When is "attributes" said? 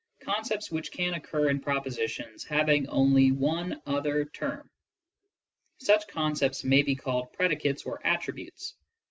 8.03-8.73